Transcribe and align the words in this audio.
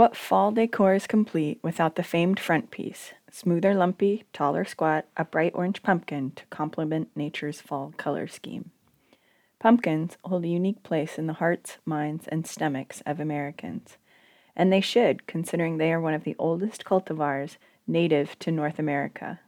What 0.00 0.16
fall 0.16 0.50
decor 0.50 0.94
is 0.94 1.06
complete 1.06 1.58
without 1.60 1.96
the 1.96 2.02
famed 2.02 2.40
front 2.40 2.70
piece? 2.70 3.12
Smooth 3.30 3.66
or 3.66 3.74
lumpy, 3.74 4.24
tall 4.32 4.56
or 4.56 4.64
squat, 4.64 5.04
a 5.14 5.26
bright 5.26 5.52
orange 5.54 5.82
pumpkin 5.82 6.32
to 6.36 6.46
complement 6.46 7.10
nature's 7.14 7.60
fall 7.60 7.92
color 7.98 8.26
scheme. 8.26 8.70
Pumpkins 9.58 10.16
hold 10.24 10.44
a 10.44 10.48
unique 10.48 10.82
place 10.82 11.18
in 11.18 11.26
the 11.26 11.34
hearts, 11.34 11.76
minds, 11.84 12.26
and 12.28 12.46
stomachs 12.46 13.02
of 13.04 13.20
Americans. 13.20 13.98
And 14.56 14.72
they 14.72 14.80
should, 14.80 15.26
considering 15.26 15.76
they 15.76 15.92
are 15.92 16.00
one 16.00 16.14
of 16.14 16.24
the 16.24 16.36
oldest 16.38 16.86
cultivars 16.86 17.58
native 17.86 18.38
to 18.38 18.50
North 18.50 18.78
America. 18.78 19.40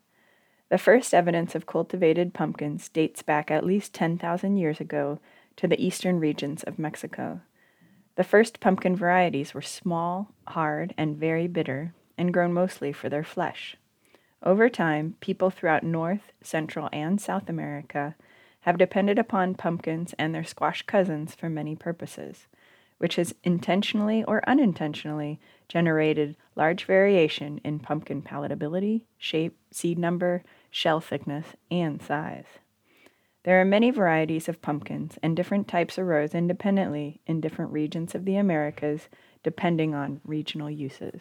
The 0.69 0.77
first 0.77 1.15
evidence 1.15 1.55
of 1.55 1.65
cultivated 1.65 2.35
pumpkins 2.35 2.91
dates 2.91 3.23
back 3.23 3.51
at 3.51 3.65
least 3.65 3.95
10,000 3.95 4.59
years 4.59 4.81
ago 4.81 5.19
to 5.57 5.67
the 5.67 5.83
eastern 5.83 6.21
regions 6.21 6.63
of 6.63 6.79
Mexico. 6.79 7.41
The 8.15 8.25
first 8.25 8.61
pumpkin 8.61 8.95
varieties 8.95 9.55
were 9.55 9.63
small, 9.63 10.33
hard, 10.49 10.95
and 10.99 11.17
very 11.17 11.47
bitter, 11.47 11.95
and 12.19 12.33
grown 12.33 12.53
mostly 12.53 12.93
for 12.93 13.09
their 13.09 13.25
flesh. 13.25 13.77
Over 14.43 14.69
time, 14.69 15.17
people 15.21 15.51
throughout 15.51 15.83
North, 15.83 16.33
Central, 16.43 16.89
and 16.93 17.21
South 17.21 17.49
America 17.49 18.15
have 18.63 18.77
depended 18.77 19.19
upon 19.19 19.55
pumpkins 19.55 20.15
and 20.19 20.35
their 20.35 20.45
squash 20.45 20.83
cousins 20.83 21.35
for 21.35 21.49
many 21.49 21.75
purposes, 21.75 22.47
which 22.99 23.17
has 23.17 23.35
intentionally 23.45 24.23
or 24.25 24.47
unintentionally 24.49 25.41
generated 25.69 26.37
large 26.55 26.85
variation 26.85 27.61
in 27.65 27.79
pumpkin 27.79 28.21
palatability, 28.21 29.03
shape, 29.17 29.57
seed 29.71 29.99
number, 29.99 30.45
shell 30.71 31.01
thickness, 31.01 31.47
and 31.71 32.03
size. 32.03 32.45
There 33.45 33.61
are 33.61 33.65
many 33.65 33.91
varieties 33.91 34.49
of 34.49 34.63
pumpkins, 34.63 35.19
and 35.23 35.37
different 35.37 35.67
types 35.67 35.99
arose 35.99 36.35
independently 36.35 37.21
in 37.27 37.41
different 37.41 37.73
regions 37.73 38.15
of 38.15 38.25
the 38.25 38.37
Americas, 38.37 39.09
depending 39.43 39.95
on 39.95 40.21
regional 40.25 40.71
uses. 40.71 41.21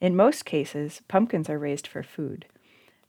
In 0.00 0.14
most 0.14 0.44
cases, 0.44 1.02
pumpkins 1.08 1.50
are 1.50 1.58
raised 1.58 1.88
for 1.88 2.04
food. 2.04 2.46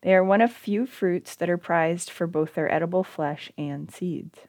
They 0.02 0.16
are 0.16 0.23
one 0.23 0.42
of 0.42 0.52
few 0.52 0.88
fruits 0.88 1.36
that 1.36 1.50
are 1.50 1.58
prized 1.58 2.09
for 2.09 2.26
both 2.26 2.56
their 2.56 2.72
edible 2.72 3.04
flesh 3.04 3.52
and 3.58 3.92
seeds. 3.92 4.39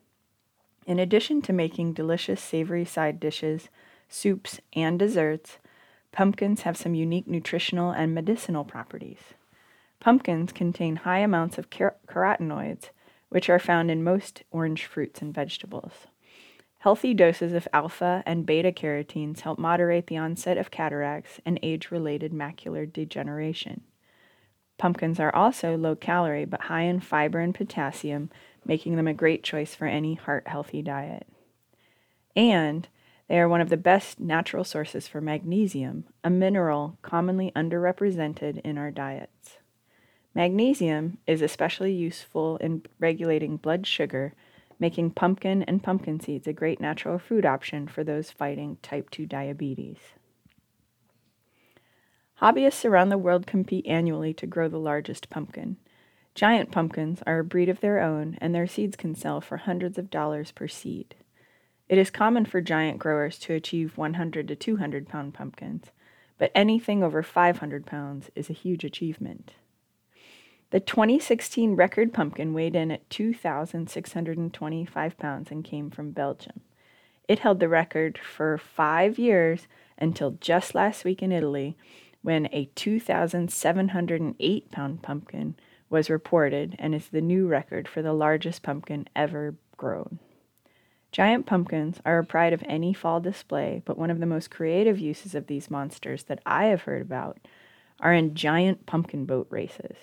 In 0.86 0.98
addition 0.98 1.42
to 1.42 1.52
making 1.52 1.92
delicious 1.92 2.40
savory 2.40 2.86
side 2.86 3.20
dishes, 3.20 3.68
soups, 4.08 4.58
and 4.72 4.98
desserts, 4.98 5.58
pumpkins 6.12 6.62
have 6.62 6.78
some 6.78 6.94
unique 6.94 7.26
nutritional 7.26 7.90
and 7.90 8.14
medicinal 8.14 8.64
properties. 8.64 9.34
Pumpkins 10.00 10.52
contain 10.52 10.96
high 10.96 11.18
amounts 11.18 11.58
of 11.58 11.68
car- 11.68 11.96
carotenoids, 12.06 12.88
which 13.28 13.50
are 13.50 13.58
found 13.58 13.90
in 13.90 14.02
most 14.02 14.42
orange 14.50 14.86
fruits 14.86 15.20
and 15.20 15.34
vegetables. 15.34 16.06
Healthy 16.78 17.12
doses 17.12 17.52
of 17.52 17.68
alpha 17.74 18.22
and 18.24 18.46
beta 18.46 18.72
carotenes 18.72 19.40
help 19.40 19.58
moderate 19.58 20.06
the 20.06 20.16
onset 20.16 20.56
of 20.56 20.70
cataracts 20.70 21.38
and 21.44 21.60
age 21.62 21.90
related 21.90 22.32
macular 22.32 22.90
degeneration. 22.90 23.82
Pumpkins 24.78 25.20
are 25.20 25.34
also 25.34 25.76
low 25.76 25.94
calorie 25.94 26.46
but 26.46 26.62
high 26.62 26.84
in 26.84 27.00
fiber 27.00 27.38
and 27.38 27.54
potassium, 27.54 28.30
making 28.64 28.96
them 28.96 29.06
a 29.06 29.12
great 29.12 29.44
choice 29.44 29.74
for 29.74 29.86
any 29.86 30.14
heart 30.14 30.48
healthy 30.48 30.80
diet. 30.80 31.26
And 32.34 32.88
they 33.28 33.38
are 33.38 33.48
one 33.48 33.60
of 33.60 33.68
the 33.68 33.76
best 33.76 34.18
natural 34.18 34.64
sources 34.64 35.06
for 35.06 35.20
magnesium, 35.20 36.04
a 36.24 36.30
mineral 36.30 36.96
commonly 37.02 37.52
underrepresented 37.54 38.62
in 38.62 38.78
our 38.78 38.90
diets. 38.90 39.58
Magnesium 40.34 41.18
is 41.26 41.42
especially 41.42 41.92
useful 41.92 42.56
in 42.58 42.82
regulating 43.00 43.56
blood 43.56 43.86
sugar, 43.86 44.32
making 44.78 45.10
pumpkin 45.10 45.62
and 45.64 45.82
pumpkin 45.82 46.20
seeds 46.20 46.46
a 46.46 46.52
great 46.52 46.80
natural 46.80 47.18
food 47.18 47.44
option 47.44 47.88
for 47.88 48.04
those 48.04 48.30
fighting 48.30 48.78
type 48.80 49.10
2 49.10 49.26
diabetes. 49.26 49.98
Hobbyists 52.40 52.84
around 52.84 53.08
the 53.08 53.18
world 53.18 53.46
compete 53.46 53.86
annually 53.86 54.32
to 54.34 54.46
grow 54.46 54.68
the 54.68 54.78
largest 54.78 55.28
pumpkin. 55.28 55.76
Giant 56.34 56.70
pumpkins 56.70 57.22
are 57.26 57.40
a 57.40 57.44
breed 57.44 57.68
of 57.68 57.80
their 57.80 58.00
own, 58.00 58.38
and 58.40 58.54
their 58.54 58.68
seeds 58.68 58.96
can 58.96 59.14
sell 59.14 59.40
for 59.40 59.58
hundreds 59.58 59.98
of 59.98 60.10
dollars 60.10 60.52
per 60.52 60.68
seed. 60.68 61.16
It 61.88 61.98
is 61.98 62.08
common 62.08 62.46
for 62.46 62.60
giant 62.60 62.98
growers 62.98 63.36
to 63.40 63.52
achieve 63.52 63.98
100 63.98 64.46
to 64.46 64.54
200 64.54 65.08
pound 65.08 65.34
pumpkins, 65.34 65.90
but 66.38 66.52
anything 66.54 67.02
over 67.02 67.22
500 67.22 67.84
pounds 67.84 68.30
is 68.36 68.48
a 68.48 68.54
huge 68.54 68.84
achievement. 68.84 69.54
The 70.70 70.78
2016 70.78 71.74
record 71.74 72.14
pumpkin 72.14 72.54
weighed 72.54 72.76
in 72.76 72.92
at 72.92 73.10
2,625 73.10 75.18
pounds 75.18 75.50
and 75.50 75.64
came 75.64 75.90
from 75.90 76.12
Belgium. 76.12 76.60
It 77.26 77.40
held 77.40 77.58
the 77.58 77.68
record 77.68 78.18
for 78.18 78.56
five 78.56 79.18
years 79.18 79.66
until 79.98 80.36
just 80.40 80.76
last 80.76 81.04
week 81.04 81.24
in 81.24 81.32
Italy, 81.32 81.76
when 82.22 82.48
a 82.52 82.66
2,708 82.76 84.70
pound 84.70 85.02
pumpkin 85.02 85.56
was 85.88 86.08
reported 86.08 86.76
and 86.78 86.94
is 86.94 87.08
the 87.08 87.20
new 87.20 87.48
record 87.48 87.88
for 87.88 88.00
the 88.00 88.12
largest 88.12 88.62
pumpkin 88.62 89.08
ever 89.16 89.56
grown. 89.76 90.20
Giant 91.10 91.46
pumpkins 91.46 92.00
are 92.04 92.20
a 92.20 92.24
pride 92.24 92.52
of 92.52 92.62
any 92.68 92.94
fall 92.94 93.18
display, 93.18 93.82
but 93.84 93.98
one 93.98 94.10
of 94.10 94.20
the 94.20 94.26
most 94.26 94.52
creative 94.52 95.00
uses 95.00 95.34
of 95.34 95.48
these 95.48 95.68
monsters 95.68 96.22
that 96.24 96.40
I 96.46 96.66
have 96.66 96.82
heard 96.82 97.02
about 97.02 97.38
are 97.98 98.14
in 98.14 98.36
giant 98.36 98.86
pumpkin 98.86 99.24
boat 99.24 99.48
races. 99.50 99.96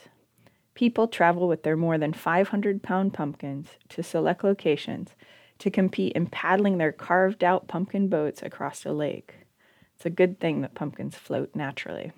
People 0.77 1.07
travel 1.07 1.47
with 1.47 1.63
their 1.63 1.75
more 1.75 1.97
than 1.97 2.13
500 2.13 2.83
pound 2.83 3.11
pumpkins 3.11 3.69
to 3.89 4.03
select 4.03 4.43
locations 4.43 5.15
to 5.57 5.71
compete 5.71 6.13
in 6.13 6.27
paddling 6.27 6.77
their 6.77 6.91
carved 6.91 7.43
out 7.43 7.67
pumpkin 7.67 8.09
boats 8.09 8.43
across 8.43 8.85
a 8.85 8.91
lake. 8.91 9.47
It's 9.95 10.05
a 10.05 10.11
good 10.11 10.39
thing 10.39 10.61
that 10.61 10.75
pumpkins 10.75 11.15
float 11.15 11.55
naturally. 11.55 12.11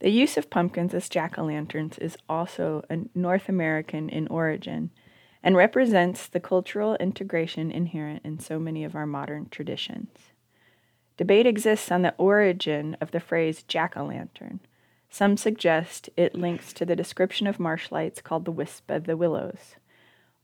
The 0.00 0.10
use 0.10 0.36
of 0.36 0.50
pumpkins 0.50 0.92
as 0.92 1.08
jack 1.08 1.38
o' 1.38 1.44
lanterns 1.46 1.96
is 1.96 2.18
also 2.28 2.84
North 3.14 3.48
American 3.48 4.10
in 4.10 4.28
origin 4.28 4.90
and 5.42 5.56
represents 5.56 6.26
the 6.26 6.38
cultural 6.38 6.96
integration 6.96 7.70
inherent 7.70 8.20
in 8.26 8.38
so 8.38 8.58
many 8.58 8.84
of 8.84 8.94
our 8.94 9.06
modern 9.06 9.48
traditions. 9.48 10.18
Debate 11.16 11.46
exists 11.46 11.90
on 11.90 12.02
the 12.02 12.14
origin 12.18 12.94
of 13.00 13.12
the 13.12 13.20
phrase 13.20 13.62
jack 13.62 13.96
o' 13.96 14.04
lantern, 14.04 14.60
some 15.10 15.36
suggest 15.36 16.08
it 16.16 16.36
links 16.36 16.72
to 16.72 16.86
the 16.86 16.96
description 16.96 17.46
of 17.46 17.58
marsh 17.58 17.90
lights 17.90 18.22
called 18.22 18.44
the 18.44 18.52
wisp 18.52 18.90
of 18.90 19.04
the 19.04 19.16
willows, 19.16 19.74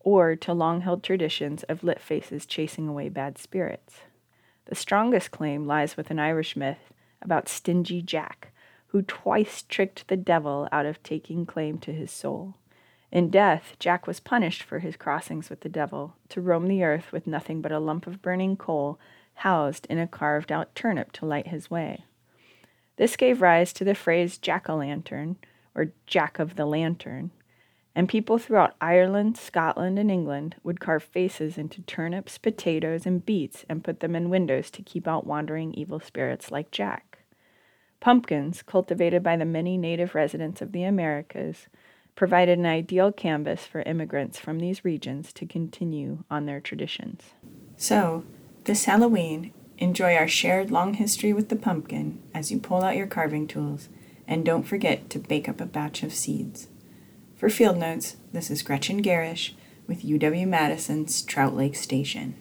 or 0.00 0.34
to 0.34 0.53
long 0.53 0.81
held 0.81 1.03
traditions 1.03 1.62
of 1.65 1.84
lit 1.84 2.00
faces 2.00 2.44
chasing 2.44 2.88
away 2.88 3.09
bad 3.09 3.38
spirits. 3.38 4.00
The 4.66 4.75
strongest 4.75 5.31
claim 5.31 5.66
lies 5.66 5.97
with 5.97 6.10
an 6.10 6.19
Irish 6.19 6.56
myth 6.56 6.93
about 7.22 7.49
Stingy 7.49 8.03
Jack, 8.03 8.53
who 8.88 9.03
twice 9.03 9.62
tricked 9.62 10.09
the 10.09 10.16
devil 10.16 10.69
out 10.72 10.87
of 10.87 11.03
taking 11.03 11.47
claim 11.47 11.78
to 11.78 11.93
his 11.93 12.10
soul. 12.10 12.54
In 13.12 13.31
death, 13.31 13.77
Jack 13.78 14.06
was 14.06 14.19
punished 14.19 14.65
for 14.65 14.81
his 14.81 14.97
crossings 14.97 15.48
with 15.48 15.60
the 15.60 15.69
devil, 15.69 16.16
to 16.31 16.41
roam 16.41 16.66
the 16.66 16.83
earth 16.83 17.12
with 17.12 17.27
nothing 17.27 17.62
but 17.62 17.72
a 17.72 17.78
lump 17.78 18.06
of 18.06 18.21
burning 18.21 18.56
coal 18.56 18.98
housed 19.34 19.87
in 19.87 19.98
a 19.98 20.09
carved 20.09 20.50
out 20.50 20.75
turnip 20.75 21.12
to 21.12 21.27
light 21.27 21.47
his 21.48 21.71
way. 21.71 22.04
This 22.97 23.17
gave 23.17 23.43
rise 23.43 23.73
to 23.75 23.84
the 23.84 23.95
phrase 23.95 24.39
jack 24.39 24.69
o' 24.69 24.77
lantern, 24.77 25.37
or 25.75 25.93
jack 26.07 26.39
of 26.39 26.57
the 26.57 26.67
lantern, 26.67 27.31
and 27.95 28.09
people 28.09 28.39
throughout 28.39 28.75
Ireland, 28.81 29.37
Scotland, 29.37 29.99
and 29.99 30.11
England 30.11 30.57
would 30.62 30.81
carve 30.81 31.03
faces 31.03 31.57
into 31.57 31.83
turnips, 31.83 32.37
potatoes, 32.37 33.07
and 33.07 33.25
beets 33.25 33.65
and 33.69 33.84
put 33.84 34.01
them 34.01 34.15
in 34.15 34.29
windows 34.29 34.71
to 34.73 34.83
keep 34.83 35.09
out 35.09 35.27
wandering 35.27 35.73
evil 35.75 36.01
spirits 36.01 36.51
like 36.51 36.71
Jack. 36.71 37.19
Pumpkins, 38.01 38.62
cultivated 38.62 39.23
by 39.23 39.37
the 39.37 39.45
many 39.45 39.78
native 39.78 40.15
residents 40.15 40.61
of 40.61 40.73
the 40.73 40.84
Americas, 40.84 41.69
provided 42.15 42.59
an 42.59 42.67
ideal 42.67 43.13
canvas 43.13 43.67
for 43.67 43.83
immigrants 43.83 44.39
from 44.39 44.59
these 44.59 44.84
regions 44.84 45.33
to 45.33 45.47
continue 45.47 46.25
on 46.31 46.47
their 46.47 46.61
traditions. 46.61 47.23
So, 47.77 48.25
this 48.65 48.84
Halloween, 48.84 49.53
Enjoy 49.78 50.14
our 50.14 50.28
shared 50.28 50.70
long 50.70 50.94
history 50.94 51.34
with 51.34 51.51
the 51.51 51.56
pumpkin 51.56 52.22
as 52.33 52.51
you 52.51 52.59
pull 52.59 52.83
out 52.83 52.97
your 52.97 53.06
carving 53.06 53.47
tools, 53.47 53.89
and 54.27 54.45
don't 54.45 54.62
forget 54.62 55.10
to 55.10 55.18
bake 55.18 55.48
up 55.48 55.60
a 55.60 55.66
batch 55.66 56.03
of 56.03 56.15
seeds. 56.15 56.68
For 57.36 57.51
Field 57.51 57.77
Notes, 57.77 58.16
this 58.33 58.51
is 58.51 58.62
Gretchen 58.62 59.03
Gerrish 59.03 59.53
with 59.86 60.03
UW 60.03 60.48
Madison's 60.48 61.21
Trout 61.21 61.54
Lake 61.54 61.77
Station. 61.77 62.34